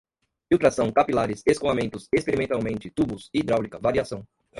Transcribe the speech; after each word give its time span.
filtração, 0.49 0.91
capilares, 0.91 1.43
escoamentos, 1.45 2.07
experimentalmente, 2.11 2.89
tubos, 2.89 3.29
hidráulica, 3.31 3.77
variação 3.77 4.25